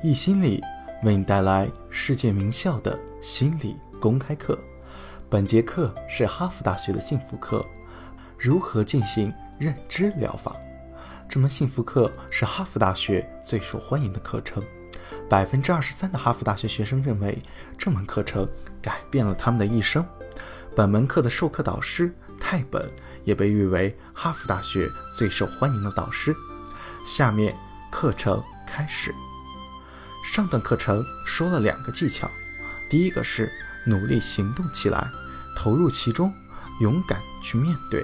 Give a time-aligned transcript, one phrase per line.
[0.00, 0.62] 易心理
[1.02, 4.56] 为你带来世界名校的心理公开课。
[5.28, 7.66] 本节课是哈佛大学的幸福课，
[8.38, 10.54] 如何进行认知疗法？
[11.28, 14.62] 这门幸福课是哈佛大学最受欢迎的课程。
[15.28, 17.36] 百分之二十三的哈佛大学学生认为
[17.76, 18.48] 这门课程
[18.80, 20.06] 改变了他们的一生。
[20.76, 22.88] 本门课的授课导师泰本
[23.24, 26.32] 也被誉为哈佛大学最受欢迎的导师。
[27.04, 27.52] 下面
[27.90, 29.12] 课程开始。
[30.30, 32.30] 上段课程说了两个技巧，
[32.88, 33.50] 第一个是
[33.86, 35.08] 努力行动起来，
[35.56, 36.32] 投入其中，
[36.80, 38.02] 勇敢去面对；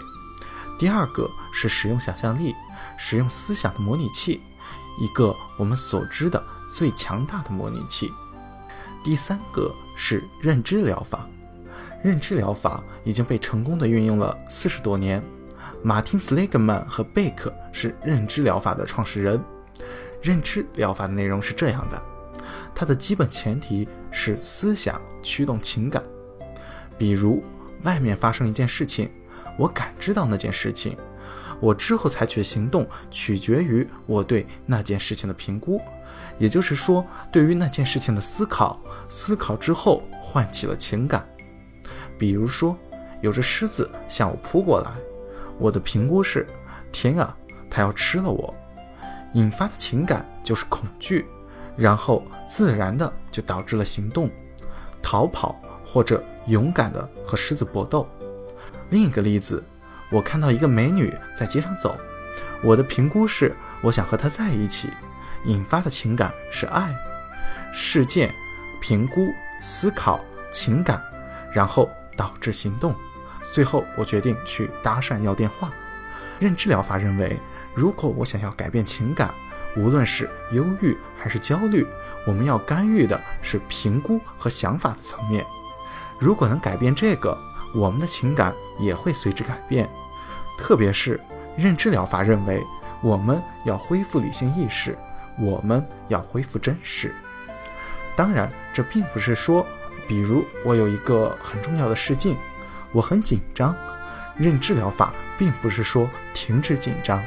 [0.78, 2.54] 第二个是使用想象力，
[2.98, 4.40] 使用思想的模拟器，
[4.98, 8.10] 一个我们所知的最强大的模拟器。
[9.04, 11.28] 第三个是认知疗法，
[12.02, 15.22] 认知疗法已经被成功的运用了四十多年。
[15.82, 19.38] 马丁·斯雷格曼和贝克是认知疗法的创始人。
[20.22, 22.02] 认知疗法的内容是这样的，
[22.74, 26.02] 它的基本前提是思想驱动情感。
[26.98, 27.42] 比如，
[27.82, 29.10] 外面发生一件事情，
[29.56, 30.96] 我感知到那件事情，
[31.60, 35.80] 我之后采取的行动取决于我对那件事情的评估，
[36.38, 41.26] 也就是说，对于那件事情的思考，思考之后唤起了情感。
[42.18, 42.76] 比如说，
[43.20, 44.92] 有只狮子向我扑过来。
[45.58, 46.46] 我的评估是：
[46.92, 47.36] 天啊，
[47.70, 48.54] 它要吃了我！
[49.34, 51.26] 引发的情感就是恐惧，
[51.76, 54.30] 然后自然的就导致了行动，
[55.02, 58.08] 逃跑或者勇敢的和狮子搏斗。
[58.90, 59.62] 另一个例子，
[60.10, 61.96] 我看到一个美女在街上走，
[62.62, 64.88] 我的评估是我想和她在一起，
[65.44, 66.94] 引发的情感是爱。
[67.72, 68.32] 事件、
[68.80, 69.28] 评估、
[69.60, 70.20] 思考、
[70.52, 71.02] 情感，
[71.52, 72.94] 然后导致行动。
[73.52, 75.72] 最后，我决定去搭讪要电话。
[76.38, 77.38] 认知疗法认为，
[77.74, 79.32] 如果我想要改变情感，
[79.76, 81.86] 无论是忧郁还是焦虑，
[82.26, 85.44] 我们要干预的是评估和想法的层面。
[86.18, 87.36] 如果能改变这个，
[87.74, 89.88] 我们的情感也会随之改变。
[90.56, 91.20] 特别是
[91.56, 92.62] 认知疗法认为，
[93.02, 94.96] 我们要恢复理性意识，
[95.38, 97.12] 我们要恢复真实。
[98.14, 99.66] 当然，这并不是说，
[100.06, 102.36] 比如我有一个很重要的试镜。
[102.92, 103.74] 我很紧张，
[104.36, 107.20] 认知疗法并不是说停止紧张，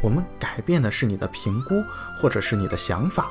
[0.00, 1.82] 我们改变的是你的评估
[2.20, 3.30] 或者是你的想法。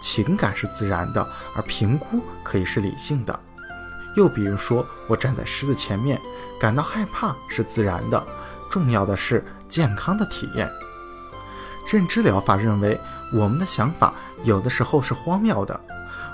[0.00, 3.40] 情感是自然的，而评估可以是理性的。
[4.16, 6.20] 又比如说，我站在狮子前面，
[6.60, 8.26] 感到害怕是自然的，
[8.70, 10.70] 重要的是健康的体验。
[11.90, 13.00] 认知疗法认为，
[13.32, 14.14] 我们的想法
[14.44, 15.80] 有的时候是荒谬的。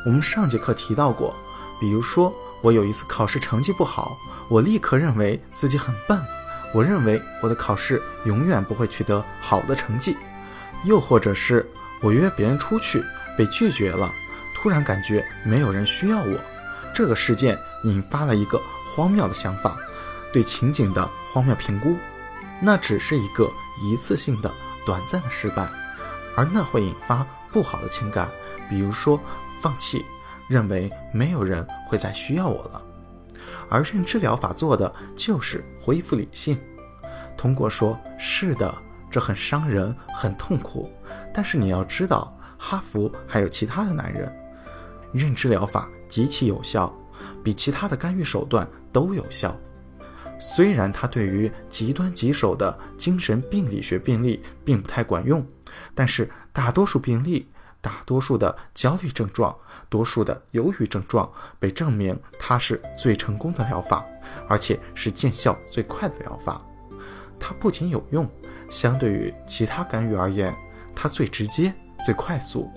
[0.04, 1.34] 我们上节课提到过，
[1.80, 2.32] 比如说。
[2.62, 4.16] 我有一次考试成绩不好，
[4.48, 6.16] 我立刻认为自己很笨，
[6.72, 10.16] 我认为我的考试永远不会取得好的成绩。
[10.84, 11.64] 又或者是
[12.00, 13.04] 我约别人出去
[13.38, 14.12] 被拒绝了，
[14.54, 16.40] 突然感觉没有人需要我。
[16.94, 18.60] 这个事件引发了一个
[18.94, 19.76] 荒谬的想法，
[20.32, 21.96] 对情景的荒谬评估，
[22.60, 23.50] 那只是一个
[23.82, 24.52] 一次性的
[24.84, 25.68] 短暂的失败，
[26.36, 28.28] 而那会引发不好的情感，
[28.68, 29.20] 比如说
[29.60, 30.04] 放弃。
[30.48, 32.82] 认为没有人会再需要我了，
[33.68, 36.58] 而认知疗法做的就是恢复理性，
[37.36, 38.74] 通过说“是的，
[39.10, 40.90] 这很伤人，很痛苦”，
[41.32, 44.30] 但是你要知道，哈佛还有其他的男人。
[45.12, 46.92] 认知疗法极其有效，
[47.42, 49.54] 比其他的干预手段都有效。
[50.38, 55.46] 虽然它对于极端棘手的精神病理学病例并不太管用，
[55.94, 57.46] 但是大多数病例。
[57.82, 59.54] 大多数的焦虑症状，
[59.90, 64.06] 多数的忧郁症状被证明它是最成功的疗法，
[64.48, 66.62] 而且是见效最快的疗法。
[67.40, 68.30] 它不仅有用，
[68.70, 70.54] 相对于其他干预而言，
[70.94, 71.74] 它最直接、
[72.06, 72.70] 最快速。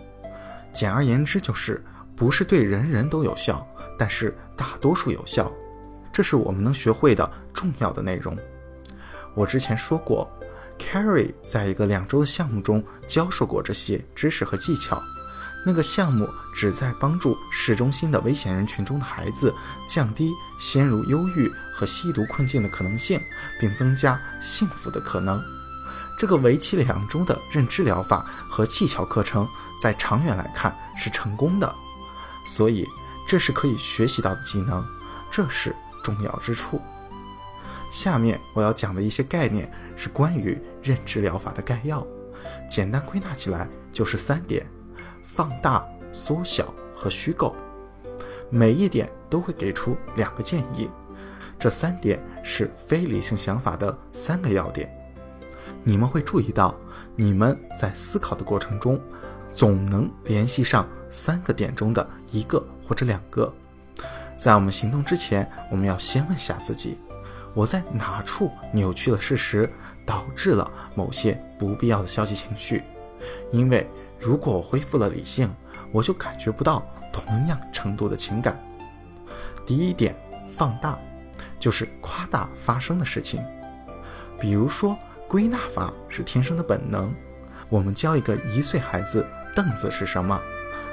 [0.74, 1.86] 简而言之，就是
[2.16, 3.66] 不是对人人都有效，
[4.00, 5.52] 但是大多数有效。
[6.12, 8.36] 这是我们能学会的重要的内容。
[9.36, 10.28] 我之前说过。
[10.78, 15.02] Carrie 在一个两周的项目中教授过这些知识和技巧。
[15.66, 19.52] 那个项目旨在帮助市中心的危险人群中的孩子
[19.88, 23.20] 降低陷入忧郁和吸毒困境的可能性，
[23.60, 25.44] 并增加幸福的可能。
[26.20, 29.50] 这个为期两周的认知疗法和技巧课程，
[29.82, 31.74] 在长远来看是成功的。
[32.46, 32.86] 所以，
[33.28, 34.86] 这是可以学习到的技能，
[35.32, 36.80] 这是重要之处。
[37.96, 42.06] 下面我要讲的一些概念是关于认知疗法的概要，
[42.68, 44.68] 简单归纳起来就是三点：
[45.26, 47.56] 放大、缩小和虚构。
[48.50, 50.90] 每一点都会给出两个建议。
[51.58, 54.94] 这三点是非理性想法的三个要点。
[55.82, 56.76] 你们会注意到，
[57.16, 59.00] 你们在思考的过程中，
[59.56, 63.52] 总能联系上三个点中的一个或者两个。
[64.36, 66.98] 在我们行动之前，我们要先问下自己：
[67.56, 69.68] 我在哪处扭曲了事实，
[70.06, 72.84] 导致了某些不必要的消极情绪？
[73.52, 75.50] 因为如果我恢复了理性，
[75.92, 78.62] 我就感觉不到同样程度的情感。
[79.66, 80.14] 第一点，
[80.54, 81.00] 放大，
[81.58, 83.42] 就是夸大发生的事情。
[84.38, 84.98] 比如说，
[85.28, 87.12] 归纳法是天生的本能。
[87.70, 89.26] 我们教一个一岁孩子
[89.56, 90.40] 凳子是什么，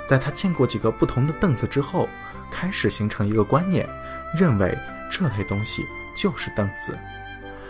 [0.06, 2.08] 在他见过几个不同的凳子之后，
[2.52, 3.86] 开始形成一个观念，
[4.32, 4.78] 认为
[5.10, 6.98] 这类东西就是凳子。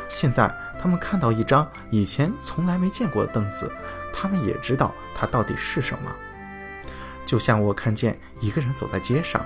[0.09, 3.71] 现在他们看到一张以前从来没见过的凳子，
[4.13, 6.13] 他们也知道它到底是什么。
[7.25, 9.45] 就像我看见一个人走在街上，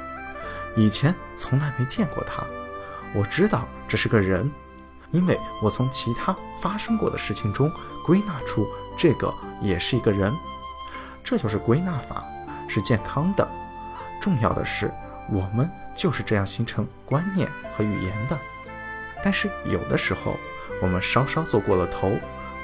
[0.77, 2.45] 以前从来没见过他，
[3.15, 4.51] 我知道这是个人。
[5.13, 7.71] 因为我从其他发生过的事情中
[8.05, 8.67] 归纳出
[8.99, 9.33] 这个
[9.63, 10.35] 也是一个人，
[11.23, 12.25] 这就是归纳法，
[12.69, 13.49] 是健康的。
[14.21, 14.93] 重要的是，
[15.31, 18.37] 我们就是这样形成观念和语言的。
[19.23, 20.37] 但是有的时候，
[20.81, 22.13] 我们稍稍做过了头，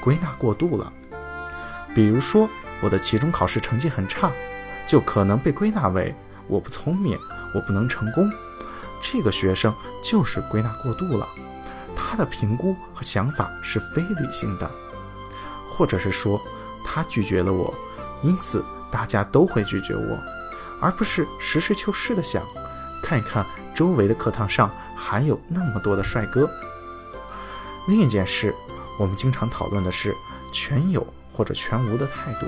[0.01, 0.91] 归纳过度了。
[1.95, 2.49] 比如说，
[2.81, 4.31] 我的期中考试成绩很差，
[4.85, 6.13] 就可能被归纳为
[6.47, 7.17] 我不聪明，
[7.53, 8.29] 我不能成功。
[9.01, 11.27] 这个学生就是归纳过度了。
[11.95, 14.69] 他的评估和想法是非理性的，
[15.67, 16.41] 或者是说
[16.83, 17.73] 他拒绝了我，
[18.21, 20.19] 因此大家都会拒绝我，
[20.79, 22.43] 而不是实事求是的想，
[23.03, 26.49] 看一看周围的课堂上还有那么多的帅哥。
[27.87, 28.55] 另一件事，
[28.99, 30.15] 我们经常讨论的是
[30.51, 32.45] 全有或者全无的态度。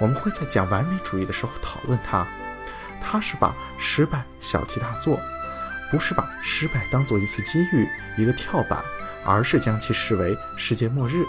[0.00, 2.26] 我们会在讲完美主义的时候讨论它，
[3.00, 5.18] 它是把失败小题大做。
[5.88, 7.88] 不是把失败当做一次机遇、
[8.18, 8.84] 一个跳板，
[9.24, 11.24] 而是将其视为世界末日。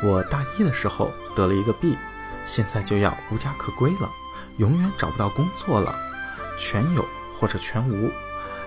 [0.00, 1.98] 我大一的时候得了一个 B，
[2.44, 4.08] 现在就要无家可归了，
[4.58, 5.92] 永远找不到工作了。
[6.56, 7.04] 全有
[7.38, 8.10] 或者全无，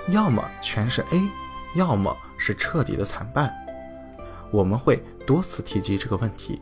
[0.07, 1.21] 要么全是 A，
[1.75, 3.53] 要么是彻底的惨败。
[4.49, 6.61] 我们会多次提及这个问题，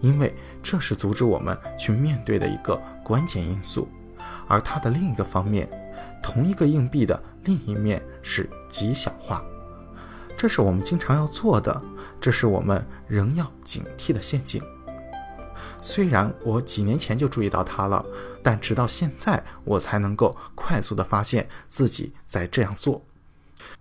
[0.00, 3.88] 因为这是阻止我们去面对的一个关键因素。
[4.48, 5.68] 而它的另一个方面，
[6.22, 7.20] 同一个硬币的。
[7.44, 9.42] 另一面是极小化，
[10.36, 11.80] 这是我们经常要做的，
[12.20, 14.62] 这是我们仍要警惕的陷阱。
[15.80, 18.04] 虽然我几年前就注意到它了，
[18.42, 23.02] 但直到现在我才能够快速的发现自己在这样做。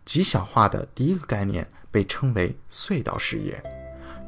[0.05, 3.61] 极小化的第一个概念被称为隧道视野。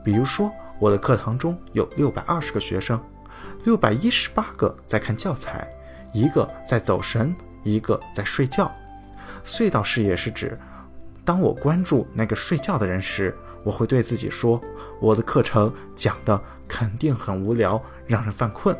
[0.03, 3.01] 比如说，我的课堂中有六百二十个学生，
[3.63, 5.67] 六百一十八个在看教材，
[6.13, 8.71] 一个在走神，一个在睡觉。
[9.43, 10.59] 隧道视野是指，
[11.23, 14.59] 当我关注那个睡觉的人时，我会对自己说
[14.99, 16.41] ：“我的课程讲的
[16.71, 18.73] 肯定很无聊，让人犯困。”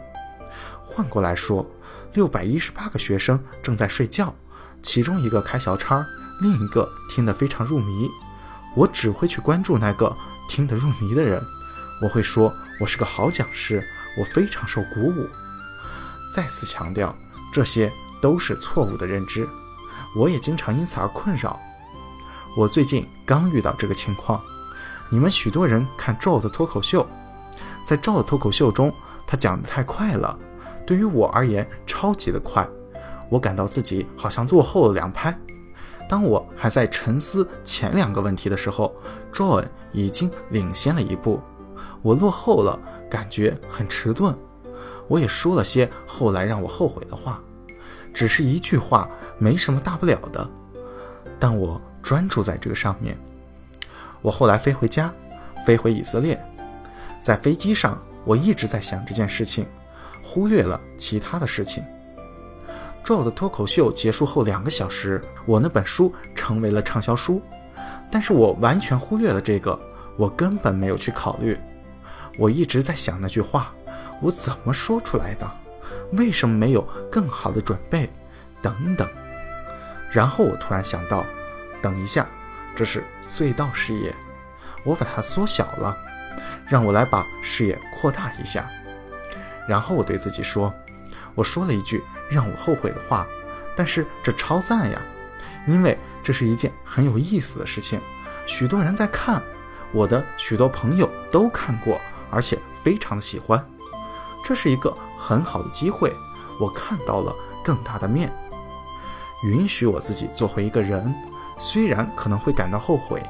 [0.82, 1.70] 换过来说，
[2.14, 4.34] 六百一十八个学生正在睡觉，
[4.82, 6.06] 其中一个开小差，
[6.40, 8.10] 另一个听得非常入迷。
[8.78, 10.16] 我只会去关注那个
[10.48, 11.44] 听得入迷的人，
[12.02, 13.84] 我会说：“我是个好讲师，
[14.18, 15.28] 我非常受鼓舞。”
[16.34, 17.14] 再次强调，
[17.52, 17.92] 这些
[18.22, 19.46] 都是错误的认知。
[20.16, 21.60] 我也经常因此而困扰。
[22.56, 24.42] 我最近刚遇到这个情况。
[25.10, 27.06] 你们许多人看 Joe 的脱口秀，
[27.84, 28.94] 在 Joe 的脱口秀中，
[29.26, 30.38] 他讲的太快了，
[30.86, 32.68] 对于我而言超级的快，
[33.30, 35.38] 我感到自己好像落后了两拍。
[36.10, 38.94] 当我还在沉思前两个问题的时候
[39.34, 41.40] ，John 已经领先了一步，
[42.02, 42.78] 我落后了，
[43.10, 44.36] 感觉很迟钝。
[45.08, 47.42] 我也说了些后来让我后悔的话，
[48.14, 49.10] 只是一句话。
[49.38, 50.48] 没什么大不了的，
[51.40, 53.18] 但我专注在这个上面。
[54.22, 55.12] 我后来飞回家，
[55.66, 56.40] 飞回以色列，
[57.22, 59.68] 在飞机上，我一直在想这件事情，
[60.24, 61.84] 忽略了其他的事情。
[63.06, 67.42] Joe 的脱口秀结束后两个小时，我那本书成为了畅销书，
[68.12, 69.80] 但是我完全忽略了这个，
[70.18, 71.58] 我根本没有去考虑。
[72.38, 73.72] 我一直在想那句话，
[74.20, 75.50] 我怎么说出来的？
[76.14, 78.10] 为什么没有更好的准备？
[78.62, 79.08] 等等。
[80.12, 81.24] 然后我突然想到，
[81.82, 82.28] 等一下，
[82.76, 84.14] 这是隧道视野，
[84.84, 85.98] 我把它缩小了，
[86.72, 88.66] 让我来把视野扩大一下。
[89.68, 90.74] 然后我对自己说，
[91.36, 93.28] 我说了一句让我后悔的话，
[93.76, 95.02] 但是这超赞呀，
[95.68, 98.00] 因为这是一件很有意思的事情，
[98.46, 99.44] 许多人在看，
[99.92, 102.00] 我的许多朋友都看过，
[102.32, 103.62] 而且非常的喜欢，
[104.42, 106.16] 这是一个很好的机会，
[106.58, 108.34] 我看到了更大的面。
[109.44, 111.14] 允许我自己做回一个人，
[111.58, 113.22] 虽然可能会感到后悔，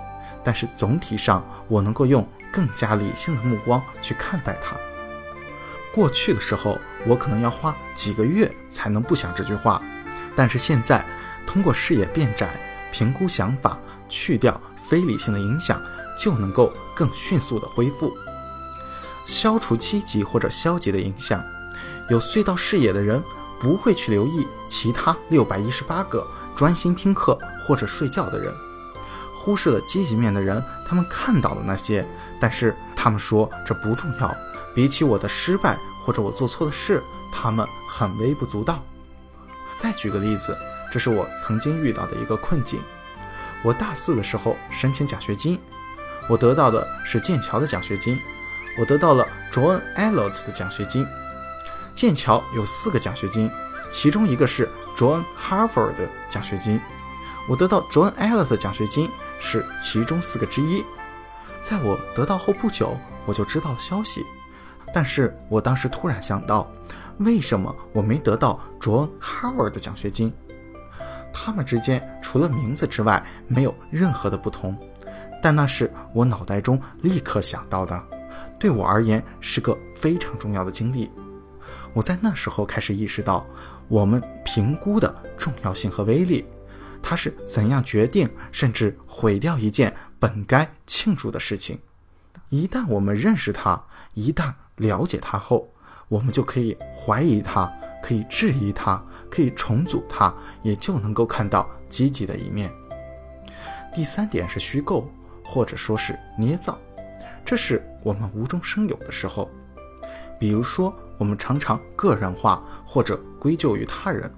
[0.44, 4.75] 但是总体上我能够用更加理性的目光去看待它。
[5.93, 9.81] 过去的时候，我可能要花几个月才能不想这句话，
[10.36, 11.05] 但是现在，
[11.46, 12.60] 通过视野变窄、
[12.91, 13.77] 评估想法、
[14.08, 15.81] 去掉非理性的影响，
[16.17, 18.13] 就能够更迅速的恢复，
[19.25, 21.43] 消除积极或者消极的影响。
[22.10, 23.22] 有隧道视野的人
[23.60, 28.53] 不会去留意其他六百一十八个专心听课或者睡觉的人，
[29.44, 32.08] 忽视了积极面的人，他们看到了那些，
[32.40, 34.36] 但是他们说这不重要。
[34.76, 38.84] 比起我的失败或者我做错的事，他们很微不足道。
[39.76, 40.56] 再举个例子，
[40.92, 42.80] 这是我曾经遇到的一个困境。
[43.64, 45.60] 我大四的时候申请奖学金，
[46.30, 48.20] 我得到的是剑桥的奖学金，
[48.80, 51.06] 我得到了卓恩·艾勒兹的奖学金。
[51.96, 53.52] 剑桥有四个奖学金，
[53.92, 56.80] 其中一个是 John Harvard 的奖学金，
[57.50, 59.10] 我得到卓恩·艾勒的奖学金
[59.42, 60.82] 是其中四个之一。
[61.62, 62.96] 在我得到后不久，
[63.26, 64.24] 我就知道了消息。
[64.94, 66.72] 但是我当时突然想到，
[67.18, 70.32] 为什么我没得到卓恩·哈尔的奖学金？
[71.34, 74.78] 他们之间除了名字之外没有任何的不同，
[75.42, 78.04] 但那是我脑袋中立刻想到的，
[78.60, 81.10] 对我而言是个非常重要的经历。
[81.94, 83.46] 我在那时候开始意识到，
[83.88, 86.46] 我们评估的重要性和威力，
[87.01, 91.79] 它是怎样决定甚至毁掉一件本该庆祝的事情。
[92.50, 93.81] 一旦我们认识它，
[94.13, 95.72] 一旦了解它后，
[96.08, 97.72] 我们就可以怀疑它，
[98.03, 102.72] 可以质疑它，可以重组它，也就能够看到积极的一面。
[103.93, 105.10] 第三点是虚构，
[105.43, 106.77] 或者说是捏造，
[107.43, 109.50] 这是我们无中生有的时候。
[110.39, 114.31] 比如说，我们常常个人化或者归咎于他人。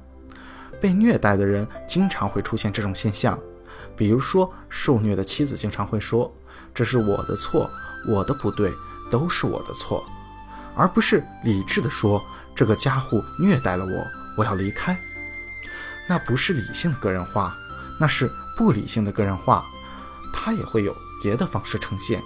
[0.84, 3.40] 被虐待的人经常会出现这种现象。
[3.96, 6.30] 比如说，受虐的妻子经常会说
[6.75, 7.72] ：“这是我的错，
[8.06, 8.70] 我的不对，
[9.10, 10.04] 都是我的错。”
[10.75, 12.22] 而不是理智的说
[12.54, 15.00] 这个家伙虐待了我，我要离开。
[16.06, 17.56] 那不是理性的个人化，
[17.98, 19.63] 那是不理性的个人化。
[20.34, 22.22] 他也会有别的方式呈现。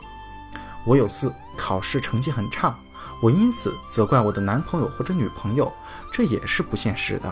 [0.83, 2.75] 我有次考试成绩很差，
[3.21, 5.71] 我因此责怪我的男朋友或者女朋友，
[6.11, 7.31] 这也是不现实的。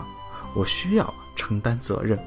[0.54, 2.18] 我需要承担责任。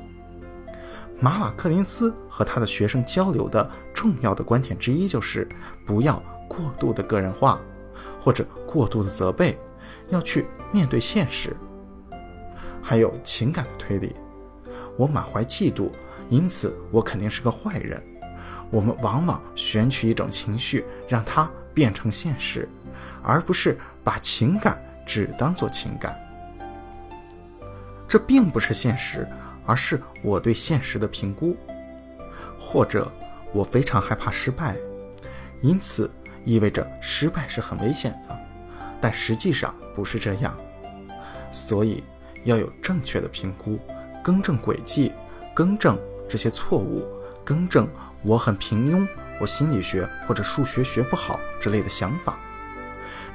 [1.20, 5.48] 马瓦克林斯和他的学生交流的重要的观点之一就是
[5.86, 7.60] 不要过度的个人化。
[8.22, 9.58] 或者过度的责备，
[10.10, 11.56] 要去面对现实。
[12.82, 14.14] 还有情感的推理，
[14.98, 15.90] 我满怀嫉妒，
[16.30, 18.02] 因此我肯定是个坏人。
[18.72, 22.68] 我们往往选取一种情绪，让它变成现实，
[23.24, 26.14] 而不是把情感只当做情感。
[28.10, 29.26] 这并不是现实，
[29.66, 31.56] 而是我对现实的评估。
[32.60, 33.10] 或者
[33.54, 34.76] 我非常害怕失败，
[35.62, 36.12] 因此。
[36.46, 38.36] 意味着失败是很危险的，
[39.02, 40.56] 但实际上不是这样，
[41.52, 42.02] 所以
[42.46, 43.78] 要有正确的评估，
[44.24, 45.12] 更正轨迹，
[45.54, 46.00] 更正
[46.30, 47.06] 这些错误，
[47.44, 47.88] 更正
[48.24, 49.06] 我很平庸，
[49.40, 52.40] 我心理学或者数学学不好之类的想法，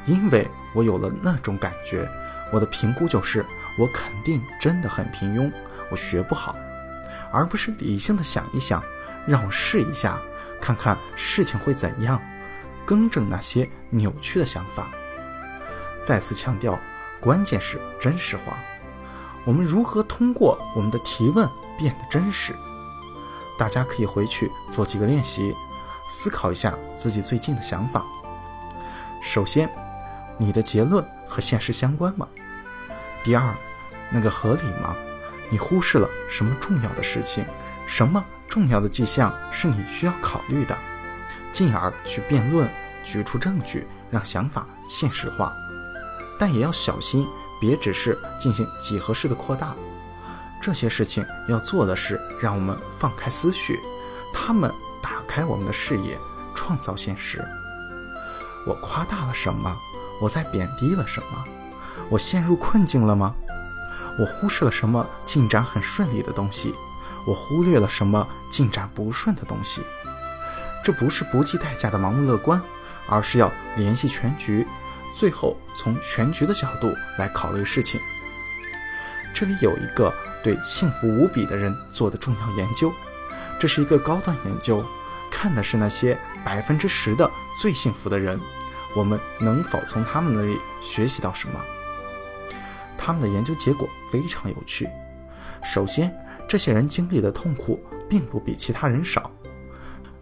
[0.07, 2.09] 因为我有了那种感觉，
[2.51, 3.45] 我的评估就是
[3.77, 5.51] 我肯定真的很平庸，
[5.91, 6.57] 我学不好，
[7.33, 8.83] 而不是理性的想一想，
[9.27, 10.19] 让我试一下，
[10.61, 12.21] 看看事情会怎样。
[12.87, 14.91] 更正那些扭曲的想法。
[16.05, 16.79] 再次强调，
[17.19, 18.59] 关键是真实化。
[19.47, 22.55] 我们如何通过我们的提问变得真实？
[23.59, 25.55] 大家可以回去做几个练习，
[26.09, 28.05] 思考一下自己最近的想法。
[29.23, 29.69] 首先，
[30.37, 32.29] 你的结论和现实相关吗？
[33.23, 33.55] 第二，
[34.11, 34.95] 那个合理吗？
[35.51, 37.45] 你忽视了什么重要的事情？
[37.87, 40.77] 什么重要的迹象是你需要考虑的？
[41.53, 42.69] 进而去辩论，
[43.05, 45.53] 举出证据，让想法现实化，
[46.39, 47.27] 但也要小心，
[47.61, 49.75] 别只是进行几何式的扩大。
[50.61, 53.79] 这些事情要做的是，让我们放开思绪，
[54.33, 56.19] 他们打开我们的视野，
[56.55, 57.45] 创造现实。
[58.67, 59.77] 我夸大了什么？
[60.21, 61.45] 我在贬低了什么？
[62.09, 63.35] 我陷入困境了吗？
[64.19, 66.75] 我忽视了什么进展很顺利的东西？
[67.27, 69.83] 我忽略了什么进展不顺的东西？
[70.85, 72.61] 这不是不计代价的盲目乐观，
[73.09, 74.67] 而是要联系全局，
[75.15, 77.99] 最后从全局的角度来考虑事情。
[79.33, 82.93] 这里有一个对幸福无比的人做的重要研究，
[83.59, 84.85] 这是一个高端研究，
[85.31, 87.29] 看的是那些百分之十的
[87.59, 88.39] 最幸福的人，
[88.95, 91.59] 我们能否从他们那里学习到什么？
[93.05, 94.89] 他们的研究结果非常有趣。
[95.63, 96.11] 首先，
[96.49, 99.31] 这些人经历的痛苦并不比其他人少。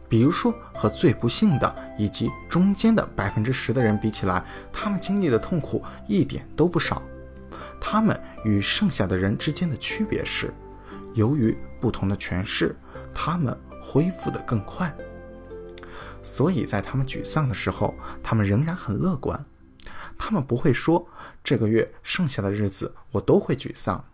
[0.09, 7.01] 比如说和最不幸的以及中间的百分之十的人比起来，他们经历的痛苦一点都不少。
[7.81, 10.53] 他们与剩下的人之间的区别是，
[11.15, 12.75] 由于不同的诠释，
[13.15, 14.93] 他们恢复得更快。
[16.21, 19.45] 所以在他们沮丧的时候，他们仍然很乐观。
[20.19, 21.07] 他们不会说
[21.43, 24.05] 这个月剩下的日子我都会沮丧，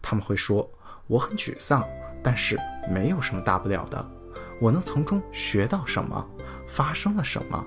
[0.00, 0.70] 他们会说
[1.06, 1.84] 我很沮丧，
[2.22, 2.58] 但是
[2.90, 4.10] 没有什么大不了的。
[4.60, 6.26] 我能从中学到什么？
[6.66, 7.64] 发生了什么？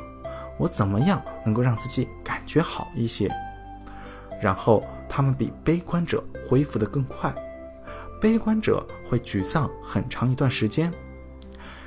[0.59, 3.31] 我怎么样能够让自己感觉好一些？
[4.41, 7.33] 然后他们比悲观者恢复得更快。
[8.21, 10.93] 悲观者会沮丧很长一段时间。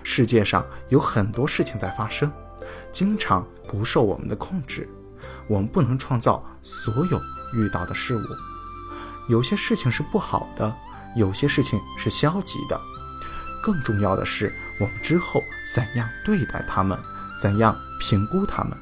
[0.02, 2.30] 世界上有很多事情在发生，
[2.90, 4.88] 经常不受我们的控制。
[5.46, 7.20] 我们不能创造所有
[7.52, 8.22] 遇到的事物。
[9.28, 10.74] 有些事情是不好的，
[11.16, 12.80] 有些事情是消极的。
[13.62, 16.98] 更重要的是，我们之后怎样对待他们，
[17.40, 18.76] 怎样评估他们。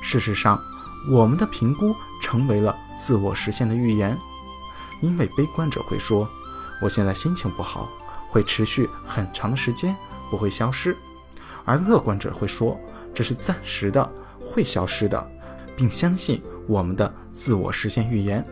[0.00, 0.62] 事实上，
[1.10, 4.16] 我们的评估成为了自我实现的预言。
[5.00, 6.28] 因为悲观者会说
[6.80, 7.88] ：“我现在心情不好，
[8.28, 9.96] 会持续很长的时间，
[10.30, 10.96] 不会消失。”
[11.64, 12.78] 而乐观者会说
[13.12, 14.08] ：“这是暂时的，
[14.38, 15.30] 会消失的。”
[15.80, 18.44] 并相信我们的自我实现预言。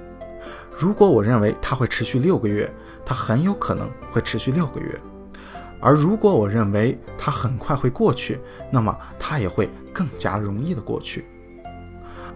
[0.74, 2.72] 如果我认为它会持续六个月，
[3.04, 4.94] 它很有可能会持续六个月；
[5.78, 8.40] 而如果我认为它很快会过去，
[8.72, 11.26] 那么它也会更加容易的过去。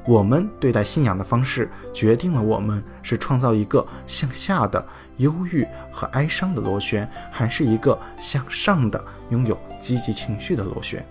[0.04, 11.02] 我们对待信仰的方式，决定了我们是创造一个向下的忧郁和哀伤的螺旋，还是一个向上的拥有积极情绪的螺旋。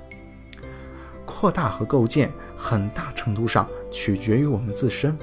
[1.25, 2.29] 扩大和构建
[2.63, 5.17] 很大程度上取决于我们自身，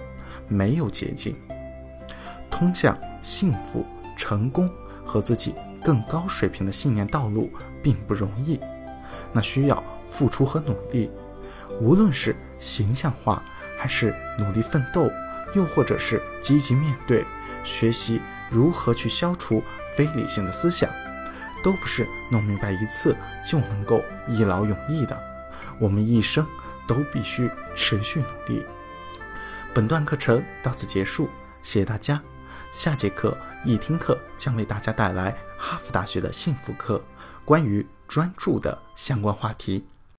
[0.48, 1.36] 没有捷径。
[2.50, 4.68] 通向幸福、成功
[5.04, 5.54] 和自己
[5.84, 7.48] 更高水平的信念道路
[7.80, 8.58] 并不容易，
[9.32, 9.80] 那需要
[10.10, 11.08] 付出和努力。
[11.80, 13.40] 无论是形象化，
[13.78, 15.08] 还是努力奋斗，
[15.54, 17.24] 又或者是积极面对、
[17.62, 19.62] 学习如何去消除
[19.96, 20.90] 非理性的思想，
[21.62, 23.16] 都不是弄明白一次
[23.48, 25.16] 就能够一劳永逸的。
[25.78, 26.44] 我们一生
[26.88, 28.66] 都必须持续努力。
[29.72, 31.28] 本段课程到此结束，
[31.62, 32.20] 谢谢大家。
[32.72, 37.02] 下节课易听课将为大家带来哈佛大学的幸福课，
[37.44, 39.86] 关于专注的相关话题。